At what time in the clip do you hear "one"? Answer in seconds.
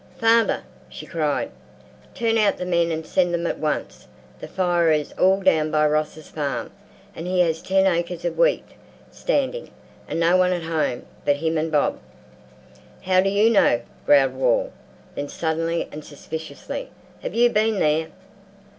10.37-10.53